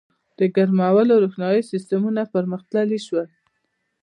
•د 0.39 0.41
ګرمولو 0.55 1.11
او 1.15 1.21
روښنایۍ 1.23 1.61
سیستمونه 1.71 2.21
پرمختللي 2.33 2.99
شول. 3.05 3.27